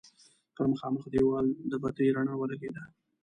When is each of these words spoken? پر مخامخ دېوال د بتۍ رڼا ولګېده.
پر 0.55 0.65
مخامخ 0.71 1.03
دېوال 1.13 1.45
د 1.71 1.73
بتۍ 1.83 2.07
رڼا 2.15 2.33
ولګېده. 2.37 2.83